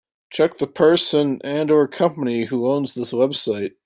[0.31, 3.75] Check the person and/or company who owns this website.